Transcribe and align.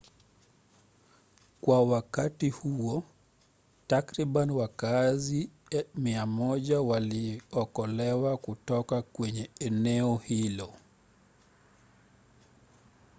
kwa 1.61 1.83
wakati 1.83 2.49
huo 2.49 3.03
takriban 3.87 4.51
wakaazi 4.51 5.49
100 5.95 6.75
waliokolewa 6.77 8.37
kutoka 8.37 9.01
kwenye 9.01 9.49
eneo 9.59 10.15
hilo 10.17 10.73